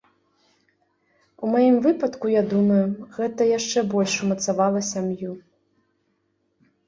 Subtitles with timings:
[1.47, 2.79] У маім выпадку, я думаю,
[3.17, 5.31] гэта яшчэ больш умацавала сям'ю.